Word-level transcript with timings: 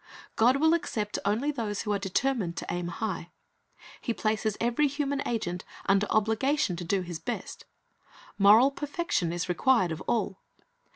God 0.35 0.55
will 0.57 0.73
accept 0.73 1.19
only 1.25 1.51
those 1.51 1.83
who 1.83 1.93
are 1.93 1.99
determined 1.99 2.57
to 2.57 2.65
aim 2.71 2.87
high. 2.87 3.29
He 4.01 4.15
places 4.15 4.57
every 4.59 4.87
human 4.87 5.21
agent 5.27 5.63
under 5.85 6.07
obligation 6.07 6.75
to 6.77 6.83
do 6.83 7.01
his 7.01 7.19
best. 7.19 7.65
Moral 8.39 8.71
perfection 8.71 9.31
is 9.31 9.47
required 9.47 9.91
of 9.91 10.01
all. 10.07 10.41